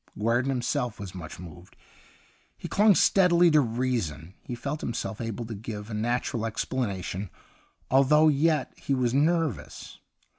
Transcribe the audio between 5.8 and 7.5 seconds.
a natui'al ex planation